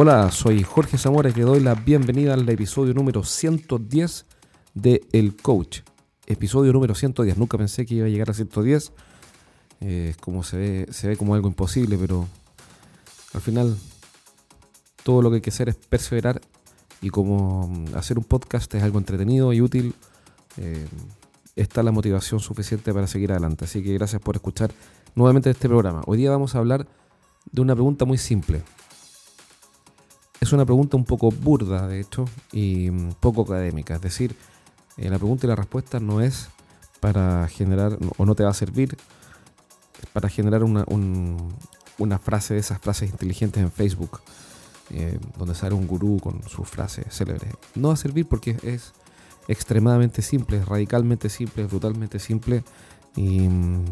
[0.00, 4.26] Hola, soy Jorge Zamora y te doy la bienvenida al episodio número 110
[4.74, 5.80] de El Coach.
[6.28, 7.36] Episodio número 110.
[7.36, 8.92] Nunca pensé que iba a llegar a 110.
[9.80, 12.28] Eh, como se ve, se ve como algo imposible, pero
[13.34, 13.76] al final
[15.02, 16.40] todo lo que hay que hacer es perseverar
[17.02, 19.96] y como mm, hacer un podcast es algo entretenido y útil,
[20.58, 20.86] eh,
[21.56, 23.64] está la motivación suficiente para seguir adelante.
[23.64, 24.70] Así que gracias por escuchar
[25.16, 26.02] nuevamente este programa.
[26.06, 26.86] Hoy día vamos a hablar
[27.50, 28.62] de una pregunta muy simple.
[30.40, 33.96] Es una pregunta un poco burda, de hecho, y mm, poco académica.
[33.96, 34.36] Es decir,
[34.96, 36.48] eh, la pregunta y la respuesta no es
[37.00, 38.96] para generar, o no te va a servir,
[40.12, 40.84] para generar una,
[41.98, 44.20] una frase de esas frases inteligentes en Facebook,
[44.90, 47.50] eh, donde sale un gurú con su frase célebre.
[47.74, 48.92] No va a servir porque es
[49.48, 52.62] extremadamente simple, radicalmente simple, brutalmente simple
[53.16, 53.84] y mm,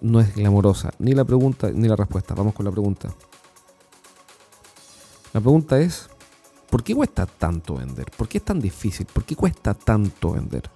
[0.00, 0.92] no es glamorosa.
[0.98, 2.34] Ni la pregunta ni la respuesta.
[2.34, 3.14] Vamos con la pregunta.
[5.32, 6.08] La pregunta es,
[6.68, 8.10] ¿por qué cuesta tanto vender?
[8.16, 9.06] ¿Por qué es tan difícil?
[9.06, 10.70] ¿Por qué cuesta tanto vender?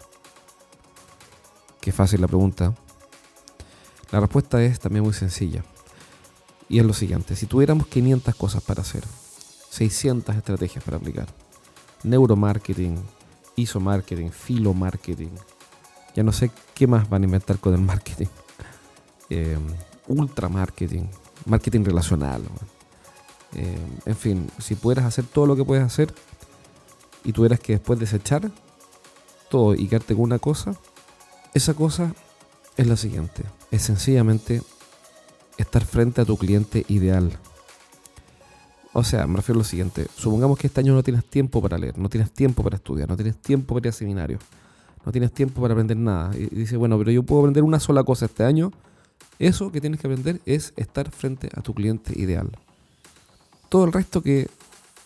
[1.81, 2.75] Qué fácil la pregunta.
[4.11, 5.63] La respuesta es también muy sencilla.
[6.69, 9.05] Y es lo siguiente, si tuviéramos 500 cosas para hacer,
[9.71, 11.29] 600 estrategias para aplicar,
[12.03, 12.99] neuromarketing,
[13.55, 15.31] isomarketing, filomarketing,
[16.17, 18.27] ya no sé qué más van a inventar con el marketing,
[19.31, 19.59] eh,
[20.09, 21.09] ultramarketing,
[21.45, 22.43] marketing relacional,
[23.57, 26.13] eh, en fin, si pudieras hacer todo lo que puedes hacer
[27.25, 28.51] y tuvieras que después desechar
[29.49, 30.75] todo y quedarte con una cosa,
[31.55, 32.15] esa cosa
[32.77, 34.61] es la siguiente, es sencillamente
[35.57, 37.33] estar frente a tu cliente ideal.
[38.93, 40.07] O sea, me refiero a lo siguiente.
[40.17, 43.17] Supongamos que este año no tienes tiempo para leer, no tienes tiempo para estudiar, no
[43.17, 44.43] tienes tiempo para ir a seminarios,
[45.07, 46.37] no tienes tiempo para aprender nada.
[46.37, 48.71] Y dice, bueno, pero yo puedo aprender una sola cosa este año.
[49.39, 52.51] Eso que tienes que aprender es estar frente a tu cliente ideal.
[53.69, 54.49] Todo el resto que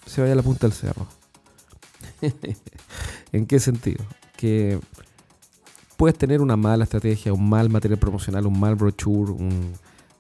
[0.07, 1.07] se vaya a la punta del cerro.
[3.33, 4.05] ¿En qué sentido?
[4.37, 4.79] Que
[5.97, 9.73] puedes tener una mala estrategia, un mal material promocional, un mal brochure, un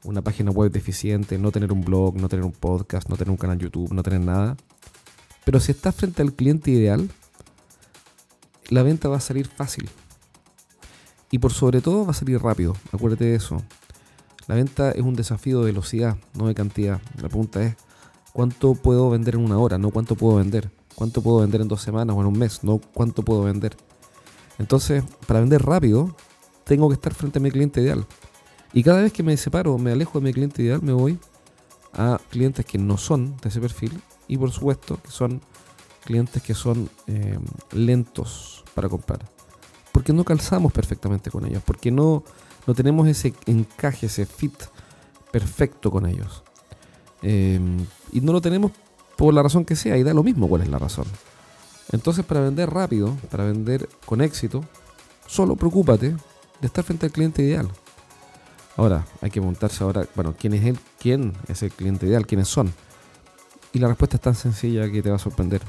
[0.04, 3.36] una página web deficiente, no tener un blog, no tener un podcast, no tener un
[3.36, 4.56] canal YouTube, no tener nada.
[5.44, 7.10] Pero si estás frente al cliente ideal,
[8.68, 9.88] la venta va a salir fácil.
[11.30, 12.76] Y por sobre todo va a salir rápido.
[12.92, 13.62] Acuérdate de eso.
[14.46, 17.00] La venta es un desafío de velocidad, no de cantidad.
[17.20, 17.76] La pregunta es,
[18.32, 19.78] ¿cuánto puedo vender en una hora?
[19.78, 20.70] No cuánto puedo vender.
[20.94, 22.62] ¿Cuánto puedo vender en dos semanas o en un mes?
[22.62, 23.76] No cuánto puedo vender.
[24.58, 26.14] Entonces, para vender rápido,
[26.64, 28.06] tengo que estar frente a mi cliente ideal.
[28.72, 31.18] Y cada vez que me separo, me alejo de mi cliente ideal, me voy
[31.92, 35.40] a clientes que no son de ese perfil y por supuesto que son
[36.04, 37.38] clientes que son eh,
[37.72, 39.20] lentos para comprar.
[39.92, 42.22] Porque no calzamos perfectamente con ellos, porque no,
[42.66, 44.54] no tenemos ese encaje, ese fit
[45.32, 46.44] perfecto con ellos.
[47.22, 48.72] Em, y no lo tenemos
[49.16, 51.04] por la razón que sea, y da lo mismo cuál es la razón.
[51.92, 54.64] Entonces, para vender rápido, para vender con éxito,
[55.26, 56.10] solo preocúpate
[56.60, 57.68] de estar frente al cliente ideal.
[58.76, 60.78] Ahora, hay que preguntarse ahora, bueno, ¿quién es él?
[60.98, 62.26] ¿Quién es el cliente ideal?
[62.26, 62.72] ¿Quiénes son?
[63.72, 65.60] Y la respuesta es tan sencilla que te va a sorprender.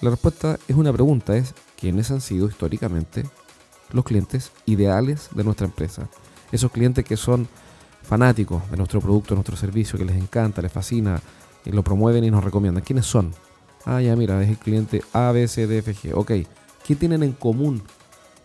[0.00, 3.24] La respuesta es una pregunta, es ¿quiénes han sido históricamente
[3.90, 6.08] los clientes ideales de nuestra empresa?
[6.52, 7.48] Esos clientes que son
[8.04, 11.20] fanáticos de nuestro producto, de nuestro servicio, que les encanta, les fascina,
[11.64, 12.84] y lo promueven y nos recomiendan.
[12.84, 13.32] ¿Quiénes son?
[13.84, 16.12] Ah, ya mira, es el cliente A, B, C, D, F, G.
[16.14, 16.32] Ok,
[16.86, 17.82] ¿qué tienen en común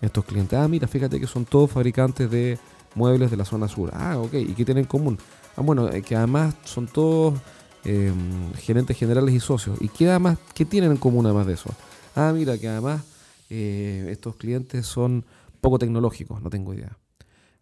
[0.02, 0.58] estos clientes?
[0.58, 2.58] Ah, mira, fíjate que son todos fabricantes de
[2.96, 3.92] muebles de la zona sur.
[3.94, 4.34] Ah, ok.
[4.34, 5.18] ¿Y qué tienen en común?
[5.56, 7.40] Ah, bueno, eh, que además son todos
[7.84, 9.78] em, gerentes generales y socios.
[9.82, 11.70] ¿Y qué, además, qué tienen en común además de eso?
[12.16, 13.04] Ah, mira, que además
[13.50, 15.26] eh, estos clientes son
[15.62, 16.98] poco tecnológicos, no tengo idea.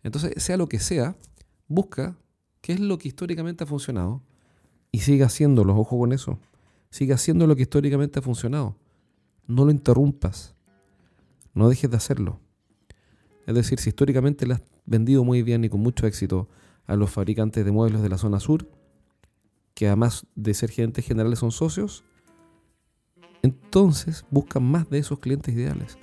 [0.04, 1.16] Entonces, sea lo que sea,
[1.68, 2.18] busca
[2.62, 4.22] qué es lo que históricamente ha funcionado
[4.92, 6.40] y sigue haciéndolo, ojo con eso.
[6.90, 8.76] Sigue haciendo lo que históricamente ha funcionado.
[9.46, 10.56] No lo interrumpas.
[11.54, 12.40] No dejes de hacerlo.
[13.46, 16.48] Es decir, si históricamente le has vendido muy bien y con mucho éxito
[16.86, 18.68] a los fabricantes de muebles de la zona sur,
[19.74, 22.04] que además de ser gerentes generales son socios,
[23.42, 25.98] entonces buscan más de esos clientes ideales.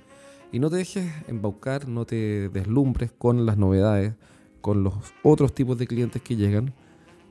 [0.53, 4.15] Y no te dejes embaucar, no te deslumbres con las novedades,
[4.65, 6.73] con los otros tipos de clientes que llegan,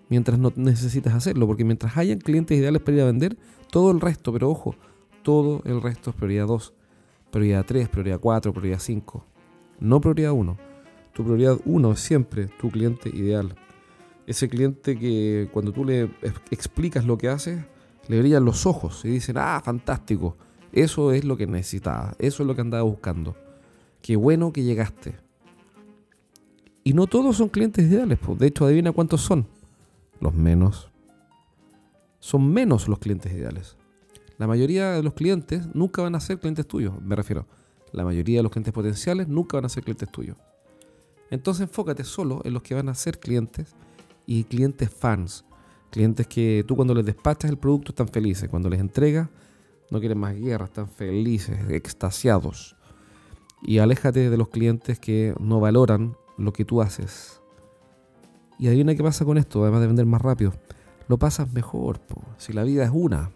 [0.08, 3.38] mientras no necesitas hacerlo, porque mientras hayan clientes ideales para ir a vender,
[3.72, 4.76] todo el resto, pero ojo,
[5.24, 6.74] todo el resto es prioridad 2,
[7.32, 9.34] prioridad 3, prioridad 4, prioridad 5
[9.80, 10.58] no prioridad 1.
[11.14, 13.56] Tu prioridad 1 es siempre tu cliente ideal.
[14.28, 16.10] Ese cliente que cuando tú le
[16.52, 17.66] explicas lo que hace,
[18.08, 20.38] le brillan los ojos y dicen, ah, fantástico,
[20.72, 23.36] eso es lo que necesitaba, eso es lo que andaba buscando.
[24.02, 25.16] Qué bueno que llegaste.
[26.84, 28.38] Y no todos son clientes ideales, pues.
[28.40, 29.48] de hecho adivina cuántos son.
[30.20, 30.90] Los menos.
[32.20, 33.76] son menos los clientes ideales.
[34.38, 37.46] La mayoría de los clientes nunca van a ser clientes tuyos, me refiero.
[37.92, 40.38] La mayoría de los clientes potenciales nunca van a ser clientes tuyos.
[41.30, 43.76] Entonces enfócate solo en los que van a ser clientes
[44.26, 45.46] y clientes fans.
[45.92, 48.50] Clientes que tú cuando les despachas el producto están felices.
[48.50, 49.30] Cuando les entregas
[49.92, 52.76] no quieren más guerra, están felices, extasiados.
[53.62, 57.42] Y aléjate de los clientes que no valoran lo que tú haces.
[58.60, 60.54] Y adivina qué pasa con esto, además de vender más rápido.
[61.08, 62.00] Lo pasas mejor,
[62.38, 63.32] si la vida es una.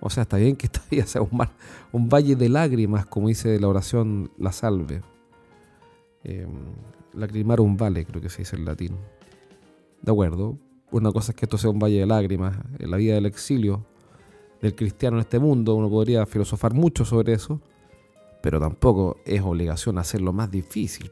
[0.00, 3.68] O sea, está bien que esta vida sea un, valle de lágrimas, como dice la
[3.68, 5.02] oración La Salve.
[6.24, 8.96] Eh, un vale, creo que se dice en latín.
[10.02, 10.58] De acuerdo.
[10.92, 12.56] Una cosa es que esto sea un valle de lágrimas.
[12.78, 13.84] En la vida del exilio
[14.60, 17.60] del cristiano en este mundo, uno podría filosofar mucho sobre eso,
[18.40, 21.10] pero tampoco es obligación hacerlo más difícil.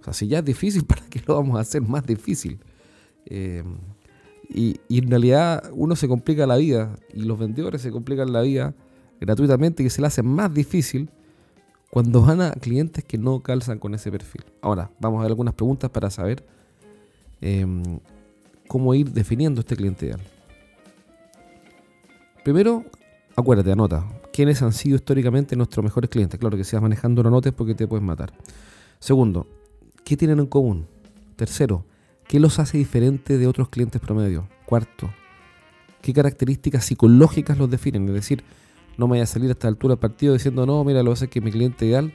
[0.00, 2.58] O sea, si ya es difícil, ¿para qué lo vamos a hacer más difícil?
[3.26, 3.62] Eh,
[4.52, 8.74] y, en realidad uno se complica la vida y los vendedores se complican la vida
[9.20, 11.08] gratuitamente y se le hace más difícil
[11.90, 14.44] cuando van a clientes que no calzan con ese perfil.
[14.60, 16.44] Ahora, vamos a ver algunas preguntas para saber
[17.40, 18.00] em,
[18.66, 20.20] cómo ir definiendo este cliente ideal.
[22.44, 22.84] Primero,
[23.36, 24.04] acuérdate, anota.
[24.32, 26.38] ¿Quiénes han sido históricamente nuestros mejores clientes?
[26.40, 28.32] Claro que si vas manejando no notes porque te puedes matar.
[28.98, 29.46] Segundo,
[30.10, 30.88] ¿qué tienen en común?
[31.36, 31.84] Tercero,
[32.26, 34.48] ¿qué los hace diferente de otros clientes promedio?
[34.66, 35.08] Cuarto,
[36.02, 38.08] ¿qué características psicológicas los definen?
[38.08, 38.42] Es decir,
[38.98, 41.12] no me vaya a salir a esta altura del partido diciendo, no, mira, lo que
[41.12, 42.12] pasa es que mi cliente ideal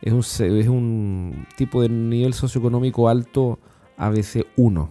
[0.00, 3.58] es un, es un tipo de nivel socioeconómico alto
[3.98, 4.90] ABC1.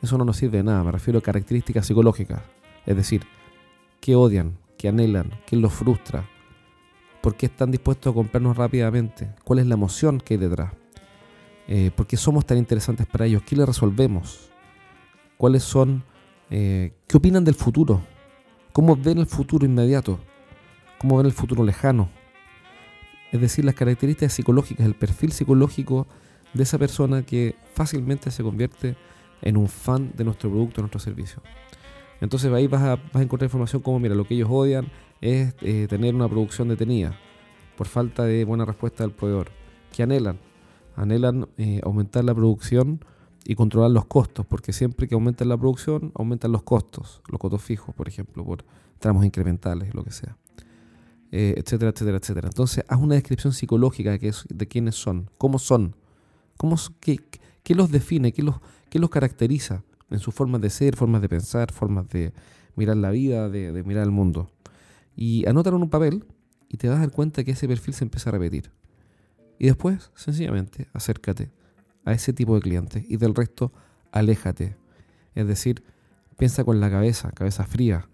[0.00, 2.40] Eso no nos sirve de nada, me refiero a características psicológicas.
[2.86, 3.24] Es decir,
[4.00, 6.24] qué odian, qué anhelan, qué los frustra,
[7.20, 10.72] por qué están dispuestos a comprarnos rápidamente, cuál es la emoción que hay detrás,
[11.72, 14.50] eh, por qué somos tan interesantes para ellos, qué les resolvemos,
[15.36, 16.02] cuáles son,
[16.50, 18.02] eh, qué opinan del futuro,
[18.72, 20.18] cómo ven el futuro inmediato,
[20.98, 22.08] cómo ven el futuro lejano.
[23.30, 26.08] Es decir, las características psicológicas, el perfil psicológico
[26.54, 28.96] de esa persona que fácilmente se convierte
[29.40, 31.40] en un fan de nuestro producto, de nuestro servicio.
[32.20, 34.90] Entonces ahí vas a, vas a encontrar información como, mira, lo que ellos odian
[35.20, 37.16] es eh, tener una producción detenida
[37.76, 39.52] por falta de buena respuesta del proveedor.
[39.94, 40.49] ¿Qué anhelan?
[41.02, 43.04] Anhelan eh, aumentar la producción
[43.44, 47.62] y controlar los costos, porque siempre que aumentan la producción, aumentan los costos, los costos
[47.62, 48.64] fijos, por ejemplo, por
[48.98, 50.36] tramos incrementales, lo que sea.
[51.32, 52.48] Eh, etcétera, etcétera, etcétera.
[52.48, 55.94] Entonces, haz una descripción psicológica de, de quiénes son, cómo son,
[56.56, 57.18] cómo, qué,
[57.62, 58.56] qué los define, qué los,
[58.90, 62.32] qué los caracteriza en sus formas de ser, formas de pensar, formas de
[62.76, 64.50] mirar la vida, de, mirar el mundo.
[65.16, 66.24] Y anótalo en un papel
[66.68, 68.70] y te vas a dar cuenta que ese perfil se empieza a repetir.
[69.60, 71.50] Y después, sencillamente, acércate
[72.06, 73.72] a ese tipo de clientes y del resto,
[74.10, 74.74] aléjate.
[75.34, 75.84] Es decir,
[76.38, 78.08] piensa con la cabeza, cabeza fría,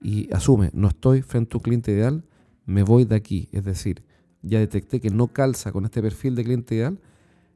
[0.00, 2.24] y asume, no estoy frente a un cliente ideal,
[2.66, 3.48] me voy de aquí.
[3.52, 4.02] Es decir,
[4.42, 6.98] ya detecté que no calza con este perfil de cliente ideal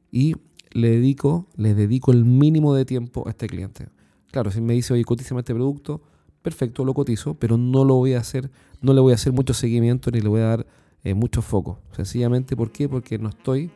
[0.09, 0.35] y
[0.71, 3.89] le dedico, le dedico el mínimo de tiempo a este cliente.
[4.31, 6.01] Claro, si me dice, oye, cotízame este producto,
[6.41, 8.49] perfecto, lo cotizo, pero no lo voy a hacer,
[8.81, 10.67] no le voy a hacer mucho seguimiento ni le voy a dar
[11.03, 11.79] eh, mucho foco.
[11.91, 12.87] Sencillamente, ¿por qué?
[12.89, 13.71] Porque no estoy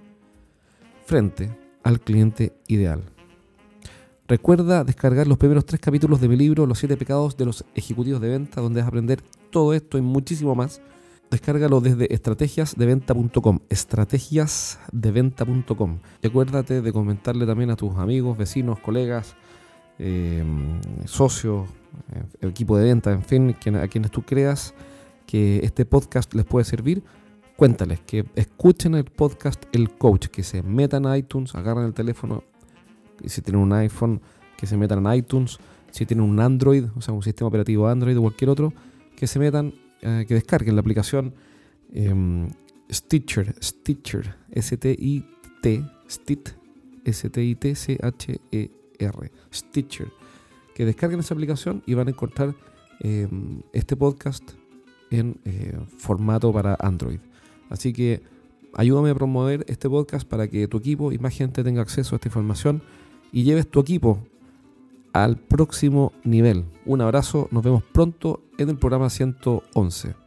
[1.06, 1.50] frente
[1.84, 3.04] al cliente ideal.
[4.28, 8.22] Recuerda descargar los primeros tres capítulos de mi libro, Los siete pecados de los ejecutivos
[8.22, 10.82] de venta, donde vas a aprender todo esto y muchísimo más.
[11.30, 16.00] Descárgalo desde estrategiasdeventa.com, estrategiasdeventa.com.
[16.22, 19.36] Y acuérdate de comentarle también a tus amigos, vecinos, colegas,
[20.00, 20.46] eh,
[21.06, 21.70] socios,
[22.14, 24.74] eh, equipo de venta, en fin, a quienes tú creas
[25.26, 27.04] que este podcast les puede servir.
[27.62, 32.44] Cuéntales que escuchen el podcast El Coach, que se metan a iTunes, agarren el teléfono
[33.22, 34.20] y si tienen un iPhone,
[34.58, 35.60] que se metan en iTunes.
[35.92, 38.74] Si tienen un Android, o sea, un sistema operativo Android o cualquier otro,
[39.16, 41.36] que se metan, eh, que descarguen la aplicación
[41.94, 42.50] em,
[42.92, 46.50] Stitcher, Stitcher, S-T-I-T, Stit,
[47.06, 48.12] S-T-I-T-C-H-E-R,
[49.54, 50.12] Stitcher.
[50.74, 52.56] Que descarguen esa aplicación y van a encontrar
[53.02, 54.54] em, este podcast
[55.12, 57.20] en eh, formato para Android.
[57.72, 58.22] Así que
[58.76, 62.18] ayúdame a promover este podcast para que tu equipo y más gente tenga acceso a
[62.18, 62.84] esta información
[63.32, 64.20] y lleves tu equipo
[65.14, 66.66] al próximo nivel.
[66.86, 70.21] Un abrazo, nos vemos pronto en el programa 111.